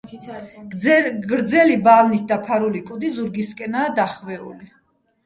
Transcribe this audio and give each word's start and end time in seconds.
გრძელი 1.33 1.75
ბალნით 1.87 2.23
დაფარული 2.31 2.81
კუდი 2.87 3.13
ზურგისკენაა 3.19 3.93
დახვეული. 4.01 4.71